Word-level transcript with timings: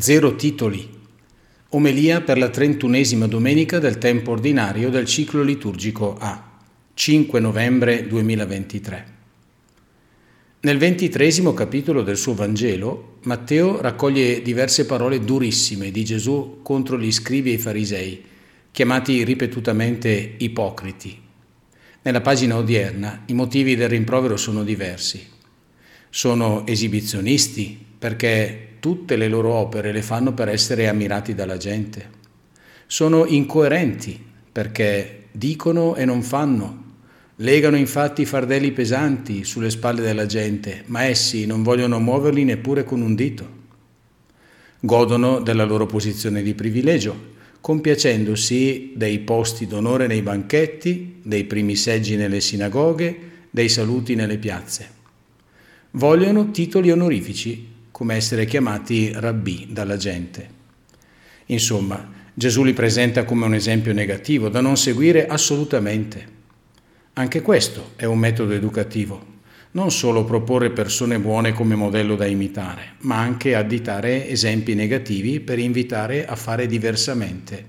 Zero 0.00 0.36
titoli. 0.36 0.88
Omelia 1.70 2.20
per 2.20 2.38
la 2.38 2.50
trentunesima 2.50 3.26
domenica 3.26 3.80
del 3.80 3.98
tempo 3.98 4.30
ordinario 4.30 4.90
del 4.90 5.06
ciclo 5.06 5.42
liturgico 5.42 6.16
A, 6.16 6.60
5 6.94 7.40
novembre 7.40 8.06
2023. 8.06 9.06
Nel 10.60 10.78
ventitresimo 10.78 11.52
capitolo 11.52 12.02
del 12.02 12.16
suo 12.16 12.34
Vangelo, 12.34 13.16
Matteo 13.24 13.80
raccoglie 13.80 14.40
diverse 14.40 14.86
parole 14.86 15.24
durissime 15.24 15.90
di 15.90 16.04
Gesù 16.04 16.60
contro 16.62 16.96
gli 16.96 17.10
scribi 17.10 17.50
e 17.50 17.54
i 17.54 17.58
farisei, 17.58 18.24
chiamati 18.70 19.24
ripetutamente 19.24 20.34
ipocriti. 20.36 21.20
Nella 22.02 22.20
pagina 22.20 22.56
odierna 22.56 23.24
i 23.26 23.32
motivi 23.32 23.74
del 23.74 23.88
rimprovero 23.88 24.36
sono 24.36 24.62
diversi. 24.62 25.26
Sono 26.08 26.64
esibizionisti 26.68 27.76
perché 27.98 28.67
tutte 28.80 29.16
le 29.16 29.28
loro 29.28 29.52
opere 29.52 29.92
le 29.92 30.02
fanno 30.02 30.32
per 30.32 30.48
essere 30.48 30.88
ammirati 30.88 31.34
dalla 31.34 31.56
gente. 31.56 32.16
Sono 32.86 33.26
incoerenti 33.26 34.24
perché 34.50 35.26
dicono 35.30 35.94
e 35.94 36.04
non 36.04 36.22
fanno. 36.22 36.86
Legano 37.36 37.76
infatti 37.76 38.24
fardelli 38.24 38.72
pesanti 38.72 39.44
sulle 39.44 39.70
spalle 39.70 40.00
della 40.00 40.26
gente, 40.26 40.82
ma 40.86 41.04
essi 41.04 41.46
non 41.46 41.62
vogliono 41.62 42.00
muoverli 42.00 42.42
neppure 42.44 42.82
con 42.82 43.00
un 43.00 43.14
dito. 43.14 43.56
Godono 44.80 45.40
della 45.40 45.64
loro 45.64 45.86
posizione 45.86 46.42
di 46.42 46.54
privilegio, 46.54 47.36
compiacendosi 47.60 48.92
dei 48.96 49.20
posti 49.20 49.66
d'onore 49.66 50.06
nei 50.06 50.22
banchetti, 50.22 51.20
dei 51.22 51.44
primi 51.44 51.76
seggi 51.76 52.16
nelle 52.16 52.40
sinagoghe, 52.40 53.18
dei 53.50 53.68
saluti 53.68 54.14
nelle 54.14 54.38
piazze. 54.38 54.96
Vogliono 55.92 56.50
titoli 56.50 56.90
onorifici 56.90 57.76
come 57.98 58.14
essere 58.14 58.44
chiamati 58.44 59.10
rabbì 59.12 59.66
dalla 59.70 59.96
gente. 59.96 60.48
Insomma, 61.46 62.08
Gesù 62.32 62.62
li 62.62 62.72
presenta 62.72 63.24
come 63.24 63.44
un 63.44 63.54
esempio 63.54 63.92
negativo 63.92 64.48
da 64.48 64.60
non 64.60 64.76
seguire 64.76 65.26
assolutamente. 65.26 66.28
Anche 67.14 67.42
questo 67.42 67.94
è 67.96 68.04
un 68.04 68.20
metodo 68.20 68.52
educativo, 68.52 69.40
non 69.72 69.90
solo 69.90 70.22
proporre 70.22 70.70
persone 70.70 71.18
buone 71.18 71.52
come 71.52 71.74
modello 71.74 72.14
da 72.14 72.26
imitare, 72.26 72.92
ma 72.98 73.18
anche 73.18 73.56
additare 73.56 74.28
esempi 74.28 74.76
negativi 74.76 75.40
per 75.40 75.58
invitare 75.58 76.24
a 76.24 76.36
fare 76.36 76.68
diversamente. 76.68 77.66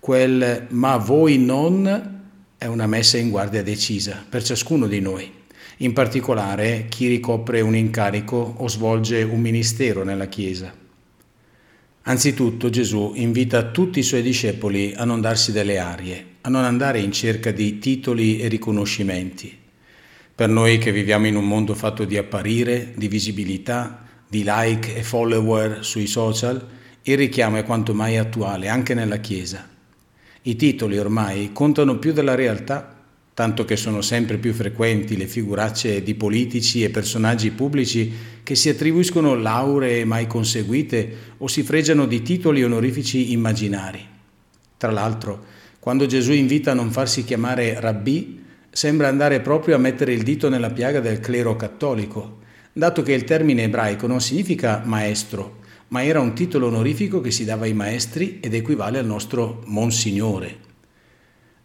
Quel 0.00 0.68
ma 0.70 0.96
voi 0.96 1.36
non 1.36 2.22
è 2.56 2.64
una 2.64 2.86
messa 2.86 3.18
in 3.18 3.28
guardia 3.28 3.62
decisa 3.62 4.24
per 4.26 4.42
ciascuno 4.42 4.86
di 4.86 5.00
noi 5.00 5.42
in 5.78 5.92
particolare 5.92 6.86
chi 6.88 7.08
ricopre 7.08 7.60
un 7.60 7.74
incarico 7.74 8.54
o 8.58 8.68
svolge 8.68 9.22
un 9.22 9.40
ministero 9.40 10.04
nella 10.04 10.26
Chiesa. 10.26 10.72
Anzitutto 12.02 12.68
Gesù 12.68 13.12
invita 13.16 13.70
tutti 13.70 13.98
i 13.98 14.02
suoi 14.02 14.22
discepoli 14.22 14.92
a 14.94 15.04
non 15.04 15.20
darsi 15.20 15.52
delle 15.52 15.78
arie, 15.78 16.26
a 16.42 16.48
non 16.50 16.64
andare 16.64 17.00
in 17.00 17.12
cerca 17.12 17.50
di 17.50 17.78
titoli 17.78 18.40
e 18.40 18.48
riconoscimenti. 18.48 19.56
Per 20.34 20.48
noi 20.48 20.78
che 20.78 20.92
viviamo 20.92 21.26
in 21.26 21.36
un 21.36 21.46
mondo 21.46 21.74
fatto 21.74 22.04
di 22.04 22.16
apparire, 22.16 22.92
di 22.94 23.08
visibilità, 23.08 24.04
di 24.28 24.42
like 24.44 24.94
e 24.94 25.02
follower 25.02 25.84
sui 25.84 26.06
social, 26.06 26.66
il 27.02 27.16
richiamo 27.16 27.56
è 27.56 27.64
quanto 27.64 27.94
mai 27.94 28.16
attuale 28.16 28.68
anche 28.68 28.94
nella 28.94 29.18
Chiesa. 29.18 29.68
I 30.42 30.56
titoli 30.56 30.98
ormai 30.98 31.52
contano 31.52 31.98
più 31.98 32.12
della 32.12 32.34
realtà 32.34 32.93
tanto 33.34 33.64
che 33.64 33.74
sono 33.74 34.00
sempre 34.00 34.38
più 34.38 34.54
frequenti 34.54 35.16
le 35.16 35.26
figuracce 35.26 36.02
di 36.04 36.14
politici 36.14 36.84
e 36.84 36.90
personaggi 36.90 37.50
pubblici 37.50 38.12
che 38.44 38.54
si 38.54 38.68
attribuiscono 38.68 39.34
lauree 39.34 40.04
mai 40.04 40.28
conseguite 40.28 41.16
o 41.38 41.48
si 41.48 41.64
fregiano 41.64 42.06
di 42.06 42.22
titoli 42.22 42.62
onorifici 42.62 43.32
immaginari. 43.32 44.06
Tra 44.76 44.92
l'altro, 44.92 45.44
quando 45.80 46.06
Gesù 46.06 46.32
invita 46.32 46.70
a 46.70 46.74
non 46.74 46.92
farsi 46.92 47.24
chiamare 47.24 47.80
rabbì, 47.80 48.40
sembra 48.70 49.08
andare 49.08 49.40
proprio 49.40 49.74
a 49.74 49.78
mettere 49.78 50.12
il 50.12 50.22
dito 50.22 50.48
nella 50.48 50.70
piaga 50.70 51.00
del 51.00 51.18
clero 51.18 51.56
cattolico, 51.56 52.38
dato 52.72 53.02
che 53.02 53.12
il 53.12 53.24
termine 53.24 53.64
ebraico 53.64 54.06
non 54.06 54.20
significa 54.20 54.82
maestro, 54.84 55.58
ma 55.88 56.04
era 56.04 56.20
un 56.20 56.34
titolo 56.34 56.68
onorifico 56.68 57.20
che 57.20 57.32
si 57.32 57.44
dava 57.44 57.64
ai 57.64 57.74
maestri 57.74 58.38
ed 58.40 58.54
equivale 58.54 58.98
al 58.98 59.06
nostro 59.06 59.62
Monsignore. 59.66 60.63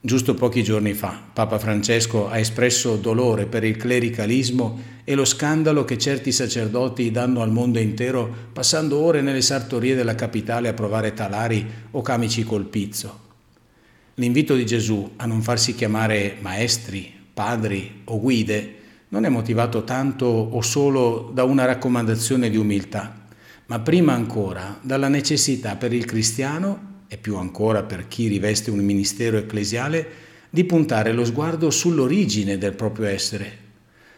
Giusto 0.01 0.33
pochi 0.33 0.63
giorni 0.63 0.93
fa 0.93 1.21
Papa 1.33 1.59
Francesco 1.59 2.29
ha 2.29 2.37
espresso 2.37 2.95
dolore 2.95 3.47
per 3.47 3.65
il 3.65 3.75
clericalismo 3.75 4.79
e 5.03 5.13
lo 5.13 5.25
scandalo 5.25 5.83
che 5.83 5.97
certi 5.97 6.31
sacerdoti 6.31 7.11
danno 7.11 7.41
al 7.41 7.51
mondo 7.51 7.79
intero 7.79 8.33
passando 8.53 8.97
ore 8.97 9.19
nelle 9.19 9.41
sartorie 9.41 9.95
della 9.95 10.15
capitale 10.15 10.69
a 10.69 10.73
provare 10.73 11.13
talari 11.13 11.67
o 11.91 12.01
camici 12.01 12.45
col 12.45 12.63
pizzo. 12.63 13.27
L'invito 14.15 14.55
di 14.55 14.65
Gesù 14.65 15.15
a 15.17 15.25
non 15.25 15.41
farsi 15.41 15.75
chiamare 15.75 16.37
maestri, 16.39 17.13
padri 17.33 18.03
o 18.05 18.21
guide 18.21 18.75
non 19.09 19.25
è 19.25 19.29
motivato 19.29 19.83
tanto 19.83 20.27
o 20.27 20.61
solo 20.61 21.29
da 21.33 21.43
una 21.43 21.65
raccomandazione 21.65 22.49
di 22.49 22.55
umiltà, 22.55 23.25
ma 23.65 23.79
prima 23.79 24.13
ancora 24.13 24.79
dalla 24.81 25.09
necessità 25.09 25.75
per 25.75 25.91
il 25.91 26.05
cristiano 26.05 26.87
e 27.11 27.17
più 27.17 27.35
ancora 27.37 27.81
per 27.81 28.07
chi 28.07 28.27
riveste 28.27 28.69
un 28.69 28.79
ministero 28.79 29.37
ecclesiale, 29.37 30.27
di 30.51 30.63
puntare 30.63 31.11
lo 31.11 31.25
sguardo 31.25 31.71
sull'origine 31.71 32.59
del 32.59 32.73
proprio 32.73 33.07
essere. 33.07 33.67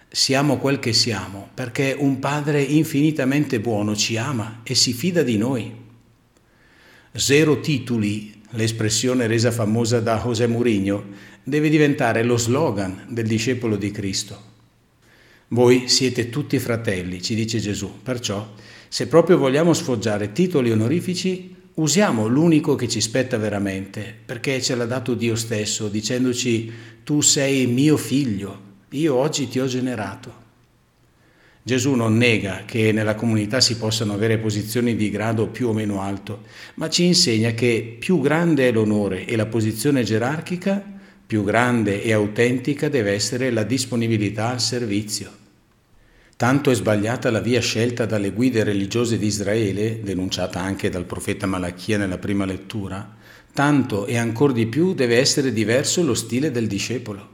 Siamo 0.10 0.58
quel 0.58 0.80
che 0.80 0.92
siamo 0.92 1.50
perché 1.54 1.96
un 1.98 2.20
Padre 2.20 2.62
infinitamente 2.62 3.62
buono 3.62 3.96
ci 3.96 4.18
ama 4.18 4.60
e 4.64 4.76
si 4.76 4.92
fida 4.92 5.24
di 5.24 5.38
noi. 5.38 5.74
Zero 7.14 7.62
titoli, 7.62 8.42
l'espressione 8.52 9.26
resa 9.26 9.52
famosa 9.52 10.02
da 10.02 10.22
José 10.22 10.48
Mourinho, 10.48 11.06
deve 11.44 11.70
diventare 11.70 12.24
lo 12.24 12.38
slogan 12.38 13.06
del 13.08 13.26
discepolo 13.26 13.78
di 13.78 13.92
Cristo. 13.92 14.50
Voi 15.50 15.88
siete 15.88 16.30
tutti 16.30 16.60
fratelli, 16.60 17.22
ci 17.22 17.36
dice 17.36 17.60
Gesù, 17.60 18.02
perciò 18.04 18.54
se 18.90 19.08
proprio 19.08 19.38
vogliamo 19.38 19.72
sfoggiare 19.72 20.34
titoli 20.34 20.72
onorifici, 20.72 21.56
usiamo 21.76 22.28
l'unico 22.28 22.76
che 22.76 22.88
ci 22.88 23.02
spetta 23.02 23.38
veramente, 23.38 24.16
perché 24.26 24.62
ce 24.62 24.76
l'ha 24.76 24.86
dato 24.86 25.14
Dio 25.14 25.36
stesso, 25.36 25.88
dicendoci 25.88 26.72
tu 27.04 27.22
sei 27.22 27.68
mio 27.68 27.98
figlio, 27.98 28.70
io 28.90 29.16
oggi 29.16 29.48
ti 29.48 29.60
ho 29.60 29.66
generato. 29.66 30.40
Gesù 31.64 31.94
non 31.94 32.18
nega 32.18 32.64
che 32.66 32.92
nella 32.92 33.14
comunità 33.14 33.62
si 33.62 33.78
possano 33.78 34.14
avere 34.14 34.40
posizioni 34.40 34.96
di 34.96 35.12
grado 35.12 35.48
più 35.48 35.68
o 35.68 35.74
meno 35.74 36.02
alto, 36.02 36.44
ma 36.76 36.90
ci 36.90 37.06
insegna 37.06 37.52
che 37.52 37.98
più 38.00 38.20
grande 38.20 38.68
è 38.68 38.72
l'onore 38.72 39.26
e 39.26 39.36
la 39.36 39.46
posizione 39.46 40.04
gerarchica, 40.04 40.84
più 41.26 41.44
grande 41.44 42.04
e 42.04 42.12
autentica 42.14 42.90
deve 42.90 43.12
essere 43.12 43.52
la 43.52 43.64
disponibilità 43.64 44.50
al 44.50 44.60
servizio. 44.60 45.41
Tanto 46.42 46.72
è 46.72 46.74
sbagliata 46.74 47.30
la 47.30 47.40
via 47.40 47.62
scelta 47.62 48.08
dalle 48.08 48.32
guide 48.32 48.64
religiose 48.64 49.20
di 49.20 49.28
Israele, 49.28 50.02
denunciata 50.02 50.60
anche 50.60 50.90
dal 50.90 51.06
profeta 51.06 51.46
Malachia 51.46 52.00
nella 52.00 52.18
prima 52.18 52.46
lettura, 52.46 53.16
tanto 53.54 54.08
e 54.08 54.18
ancora 54.18 54.52
di 54.52 54.66
più 54.66 54.96
deve 54.96 55.20
essere 55.20 55.54
diverso 55.54 56.02
lo 56.02 56.16
stile 56.16 56.50
del 56.50 56.66
discepolo. 56.66 57.30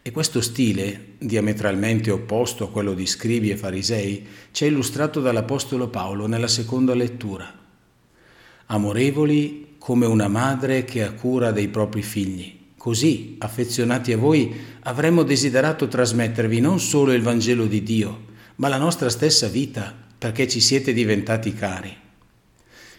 E 0.00 0.10
questo 0.12 0.40
stile, 0.40 1.08
diametralmente 1.18 2.10
opposto 2.10 2.64
a 2.64 2.70
quello 2.70 2.94
di 2.94 3.04
scribi 3.04 3.50
e 3.50 3.58
farisei, 3.58 4.26
ci 4.50 4.64
è 4.64 4.68
illustrato 4.68 5.20
dall'Apostolo 5.20 5.88
Paolo 5.88 6.26
nella 6.26 6.48
seconda 6.48 6.94
lettura. 6.94 7.52
Amorevoli 8.64 9.74
come 9.76 10.06
una 10.06 10.28
madre 10.28 10.84
che 10.84 11.02
ha 11.02 11.12
cura 11.12 11.50
dei 11.50 11.68
propri 11.68 12.00
figli. 12.00 12.60
Così, 12.82 13.36
affezionati 13.38 14.12
a 14.12 14.16
voi, 14.16 14.52
avremmo 14.80 15.22
desiderato 15.22 15.86
trasmettervi 15.86 16.58
non 16.58 16.80
solo 16.80 17.12
il 17.12 17.22
Vangelo 17.22 17.66
di 17.66 17.84
Dio, 17.84 18.24
ma 18.56 18.66
la 18.66 18.76
nostra 18.76 19.08
stessa 19.08 19.46
vita, 19.46 19.94
perché 20.18 20.48
ci 20.48 20.58
siete 20.58 20.92
diventati 20.92 21.54
cari. 21.54 21.96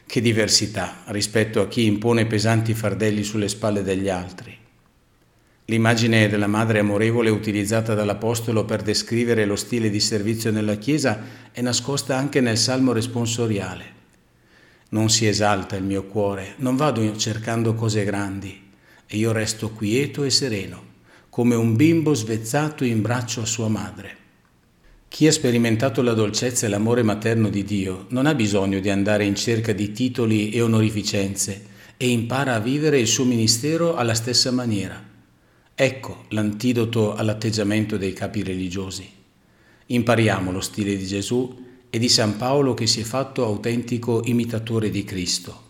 Che 0.06 0.22
diversità 0.22 1.04
rispetto 1.08 1.60
a 1.60 1.68
chi 1.68 1.84
impone 1.84 2.28
pesanti 2.28 2.74
fardelli 2.74 3.24
sulle 3.24 3.50
spalle 3.50 3.84
degli 3.84 4.08
altri. 4.08 4.58
L'immagine 5.66 6.30
della 6.30 6.48
madre 6.48 6.80
amorevole 6.80 7.30
utilizzata 7.30 7.94
dall'Apostolo 7.94 8.64
per 8.64 8.84
descrivere 8.84 9.44
lo 9.44 9.58
stile 9.58 9.90
di 9.90 10.00
servizio 10.00 10.50
nella 10.50 10.76
Chiesa 10.76 11.52
è 11.52 11.60
nascosta 11.60 12.16
anche 12.16 12.40
nel 12.40 12.58
Salmo 12.58 12.94
responsoriale. 12.94 13.86
Non 14.92 15.10
si 15.10 15.28
esalta 15.28 15.76
il 15.76 15.84
mio 15.84 16.06
cuore, 16.06 16.54
non 16.60 16.78
vado 16.78 17.18
cercando 17.18 17.74
cose 17.74 18.06
grandi, 18.06 18.62
e 19.08 19.18
io 19.18 19.32
resto 19.32 19.70
quieto 19.70 20.24
e 20.24 20.30
sereno, 20.30 20.92
come 21.30 21.56
un 21.56 21.76
bimbo 21.76 22.14
svezzato 22.14 22.84
in 22.84 23.02
braccio 23.02 23.42
a 23.42 23.46
sua 23.46 23.68
madre. 23.68 24.18
Chi 25.08 25.28
ha 25.28 25.32
sperimentato 25.32 26.02
la 26.02 26.14
dolcezza 26.14 26.66
e 26.66 26.70
l'amore 26.70 27.04
materno 27.04 27.50
di 27.50 27.64
Dio 27.64 28.08
non 28.10 28.26
ha 28.26 28.34
bisogno 28.34 28.80
di 28.80 28.90
andare 28.90 29.26
in 29.26 29.36
cerca 29.36 29.72
di 29.72 29.92
titoli 29.92 30.50
e 30.50 30.62
onorificenze 30.62 31.66
e 31.98 32.10
impara 32.10 32.56
a 32.56 32.60
vivere 32.60 33.00
il 33.00 33.08
suo 33.08 33.24
ministero 33.24 33.96
alla 33.96 34.16
stessa 34.16 34.52
maniera. 34.52 35.12
Ecco 35.76 36.26
l'antidoto 36.30 37.16
all'atteggiamento 37.16 37.98
dei 37.98 38.14
capi 38.14 38.44
religiosi. 38.44 39.08
Impariamo 39.86 40.52
lo 40.52 40.62
stile 40.62 40.98
di 40.98 41.06
Gesù 41.06 41.64
e 41.90 42.00
di 42.00 42.10
San 42.10 42.38
Paolo 42.38 42.74
che 42.74 42.88
si 42.88 43.02
è 43.02 43.04
fatto 43.04 43.46
autentico 43.46 44.22
imitatore 44.26 44.90
di 44.90 45.04
Cristo. 45.04 45.63